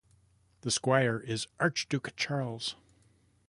[0.61, 2.75] The squire is Archduke Charles.